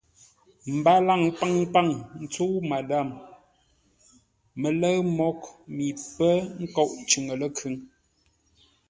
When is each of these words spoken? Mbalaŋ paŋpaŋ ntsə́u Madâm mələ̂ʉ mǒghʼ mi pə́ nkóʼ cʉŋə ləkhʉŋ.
Mbalaŋ 0.77 1.21
paŋpaŋ 1.39 1.87
ntsə́u 2.23 2.57
Madâm 2.69 3.09
mələ̂ʉ 4.61 4.99
mǒghʼ 5.17 5.41
mi 5.75 5.87
pə́ 6.15 6.31
nkóʼ 6.63 6.89
cʉŋə 7.09 7.33
ləkhʉŋ. 7.41 7.73